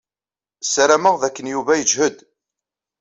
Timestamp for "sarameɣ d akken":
0.65-1.51